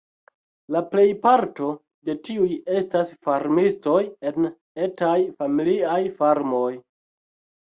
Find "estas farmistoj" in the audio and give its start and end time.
2.79-3.99